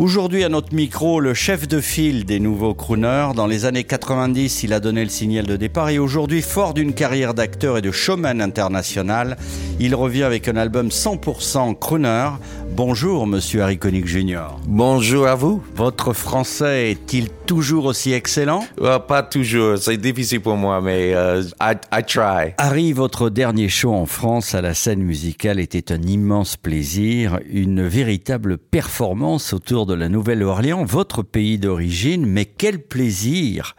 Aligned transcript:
Aujourd'hui 0.00 0.44
à 0.44 0.48
notre 0.48 0.74
micro, 0.74 1.20
le 1.20 1.34
chef 1.34 1.68
de 1.68 1.78
file 1.78 2.24
des 2.24 2.40
nouveaux 2.40 2.72
crooners. 2.72 3.32
Dans 3.36 3.46
les 3.46 3.66
années 3.66 3.84
90, 3.84 4.62
il 4.62 4.72
a 4.72 4.80
donné 4.80 5.04
le 5.04 5.10
signal 5.10 5.44
de 5.44 5.56
départ 5.56 5.90
et 5.90 5.98
aujourd'hui, 5.98 6.40
fort 6.40 6.72
d'une 6.72 6.94
carrière 6.94 7.34
d'acteur 7.34 7.76
et 7.76 7.82
de 7.82 7.90
showman 7.90 8.40
international, 8.40 9.36
il 9.78 9.94
revient 9.94 10.22
avec 10.22 10.48
un 10.48 10.56
album 10.56 10.88
100% 10.88 11.78
crooner. 11.78 12.30
Bonjour, 12.70 13.26
monsieur 13.26 13.62
Harry 13.62 13.76
Connick 13.76 14.06
Jr. 14.06 14.56
Bonjour 14.66 15.26
à 15.26 15.34
vous. 15.34 15.62
Votre 15.74 16.14
français 16.14 16.92
est-il 16.92 17.28
toujours 17.50 17.86
aussi 17.86 18.12
excellent 18.12 18.64
Pas 19.08 19.24
toujours, 19.24 19.76
c'est 19.76 19.96
difficile 19.96 20.40
pour 20.40 20.56
moi, 20.56 20.80
mais 20.80 21.14
euh, 21.16 21.42
I, 21.60 21.72
I 21.92 22.04
try. 22.06 22.54
Harry, 22.58 22.92
votre 22.92 23.28
dernier 23.28 23.68
show 23.68 23.92
en 23.92 24.06
France 24.06 24.54
à 24.54 24.60
la 24.60 24.72
scène 24.72 25.02
musicale 25.02 25.58
était 25.58 25.90
un 25.90 26.00
immense 26.00 26.56
plaisir, 26.56 27.40
une 27.50 27.84
véritable 27.84 28.56
performance 28.56 29.52
autour 29.52 29.86
de 29.86 29.94
la 29.94 30.08
Nouvelle-Orléans, 30.08 30.84
votre 30.84 31.24
pays 31.24 31.58
d'origine, 31.58 32.24
mais 32.24 32.44
quel 32.44 32.78
plaisir 32.78 33.74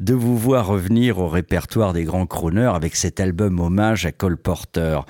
de 0.00 0.12
vous 0.12 0.36
voir 0.36 0.66
revenir 0.66 1.18
au 1.18 1.28
répertoire 1.28 1.94
des 1.94 2.04
grands 2.04 2.26
crooners 2.26 2.74
avec 2.74 2.94
cet 2.94 3.20
album 3.20 3.58
hommage 3.58 4.04
à 4.04 4.12
Cole 4.12 4.36
Porter. 4.36 5.00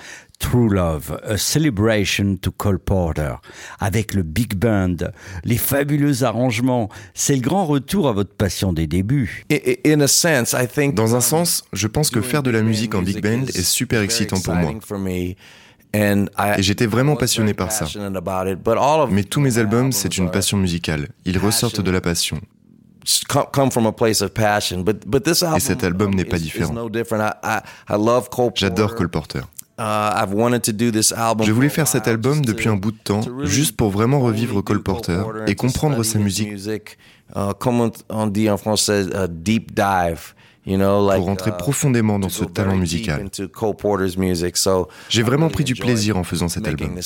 True 0.40 0.68
Love, 0.68 1.18
A 1.24 1.36
Celebration 1.38 2.36
to 2.36 2.50
Cole 2.50 2.78
Porter, 2.78 3.34
avec 3.80 4.14
le 4.14 4.22
big 4.22 4.54
band, 4.56 4.96
les 5.44 5.56
fabuleux 5.56 6.22
arrangements, 6.22 6.88
c'est 7.14 7.34
le 7.36 7.40
grand 7.40 7.64
retour 7.64 8.08
à 8.08 8.12
votre 8.12 8.34
passion 8.34 8.72
des 8.72 8.86
débuts. 8.86 9.44
I- 9.50 9.78
I- 9.84 9.92
In 9.92 10.00
a 10.00 10.06
sense, 10.08 10.52
I 10.52 10.66
think 10.66 10.94
Dans 10.94 11.14
un 11.16 11.20
sens, 11.20 11.64
je 11.72 11.86
pense 11.86 12.10
que 12.10 12.20
faire 12.20 12.42
de 12.42 12.50
la 12.50 12.62
musique 12.62 12.94
en 12.94 13.02
big 13.02 13.22
band 13.22 13.46
est 13.46 13.62
super 13.62 14.02
excitant 14.02 14.36
pour 14.40 14.55
moi. 14.55 14.70
Et 16.58 16.62
j'étais 16.62 16.86
vraiment 16.86 17.14
passionné 17.16 17.55
par 17.55 17.70
ça. 17.72 17.86
Mais 19.10 19.22
tous 19.24 19.40
mes 19.40 19.58
albums, 19.58 19.92
c'est 19.92 20.18
une 20.18 20.30
passion 20.30 20.56
musicale. 20.58 21.08
Ils 21.24 21.38
ressortent 21.38 21.80
de 21.80 21.90
la 21.90 22.00
passion. 22.00 22.40
Et 25.56 25.60
cet 25.60 25.84
album 25.84 26.14
n'est 26.14 26.24
pas 26.24 26.38
différent. 26.38 26.72
J'adore 28.56 28.94
Cole 28.94 29.08
Porter. 29.10 29.40
Je 29.78 31.53
voulais 31.53 31.69
faire 31.69 31.89
cet 31.89 32.06
album 32.08 32.44
depuis 32.44 32.69
un 32.69 32.77
bout 32.77 32.92
de 32.92 32.98
temps, 32.98 33.22
juste 33.44 33.77
pour 33.77 33.91
vraiment 33.91 34.20
revivre 34.20 34.62
Cole 34.62 34.83
Porter 34.83 35.22
et 35.47 35.55
comprendre 35.55 36.03
sa 36.03 36.19
musique, 36.19 36.98
Uh, 37.34 37.53
Comme 37.58 37.91
on 38.11 38.27
dit 38.27 38.50
en 38.50 38.56
français, 38.56 39.06
uh, 39.06 39.28
deep 39.28 39.75
dive. 39.75 40.34
Pour 40.67 41.27
rentrer 41.27 41.50
uh, 41.50 41.58
profondément 41.58 42.19
dans 42.19 42.30
ce 42.30 42.45
talent 42.45 42.77
musical. 42.77 43.28
J'ai 45.11 45.22
vraiment 45.22 45.50
pris 45.50 45.64
du 45.64 45.75
plaisir 45.75 46.17
en 46.17 46.25
faisant 46.25 46.48
cet 46.48 46.67
album. 46.67 46.97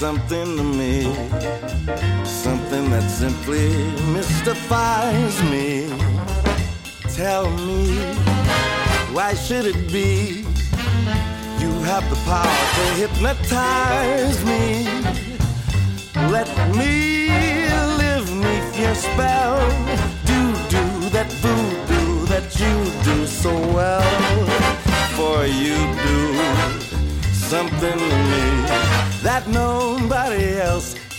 Something 0.00 0.56
to 0.56 0.64
me, 0.64 1.02
something 2.24 2.88
that 2.88 3.06
simply 3.06 3.68
mystifies 4.14 5.42
me. 5.50 5.90
Tell 7.14 7.44
me, 7.66 7.98
why 9.12 9.34
should 9.34 9.66
it 9.66 9.92
be? 9.92 10.46
You 11.60 11.70
have 11.84 12.08
the 12.08 12.16
power 12.24 12.62
to 12.76 12.84
hypnotize 13.02 14.42
me. 14.46 14.88
Let 16.32 16.48
me 16.74 17.28
live 17.98 18.26
neath 18.34 18.80
your 18.80 18.94
spell. 18.94 20.19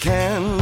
Can 0.01 0.60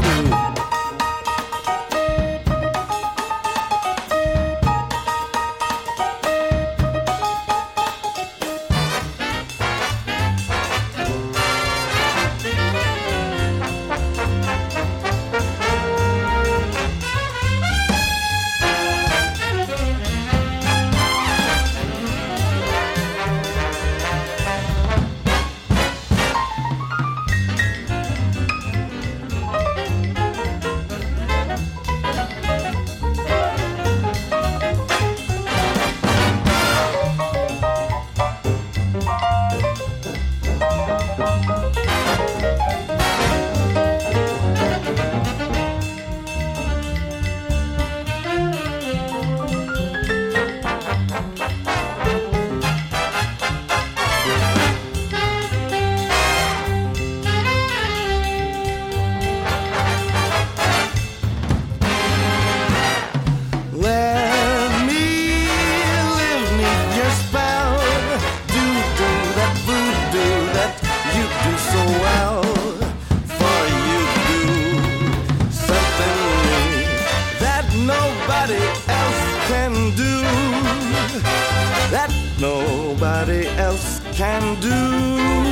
That 81.91 82.11
nobody 82.39 83.47
else 83.57 84.01
can 84.13 84.59
do. 84.61 85.48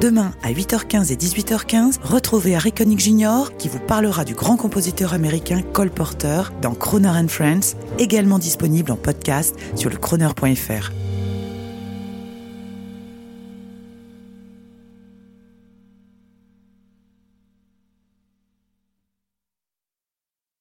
Demain 0.00 0.32
à 0.42 0.52
8h15 0.52 1.12
et 1.12 1.16
18h15, 1.16 2.00
retrouvez 2.02 2.56
Connick 2.76 3.00
Jr. 3.00 3.56
qui 3.58 3.68
vous 3.68 3.78
parlera 3.78 4.24
du 4.24 4.34
grand 4.34 4.56
compositeur 4.56 5.12
américain 5.14 5.62
Cole 5.72 5.90
Porter 5.90 6.42
dans 6.60 6.74
Croner 6.74 7.08
and 7.08 7.28
Friends, 7.28 7.76
également 7.98 8.38
disponible 8.38 8.90
en 8.90 8.96
podcast 8.96 9.56
sur 9.76 9.90
le 9.90 9.96
croner.fr. 9.96 10.90